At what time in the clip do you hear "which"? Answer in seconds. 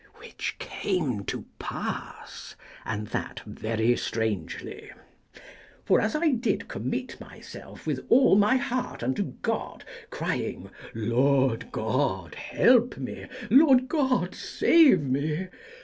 0.15-0.55